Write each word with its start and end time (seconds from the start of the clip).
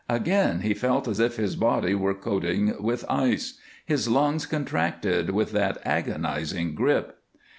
Again 0.09 0.61
he 0.61 0.73
felt 0.73 1.07
as 1.07 1.19
if 1.19 1.35
his 1.35 1.55
body 1.55 1.93
were 1.93 2.15
coating 2.15 2.73
with 2.81 3.05
ice; 3.07 3.59
his 3.85 4.07
lungs 4.07 4.47
contracted 4.47 5.29
with 5.29 5.51
that 5.51 5.77
agonizing 5.85 6.73
grip. 6.73 7.19